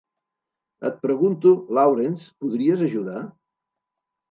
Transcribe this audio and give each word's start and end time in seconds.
Et 0.89 0.95
pregunto, 1.03 1.51
Lawrence, 1.79 2.33
podries 2.45 2.85
ajudar? 2.89 3.23